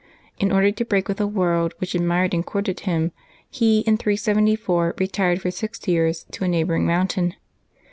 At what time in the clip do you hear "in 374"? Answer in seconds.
3.81-4.95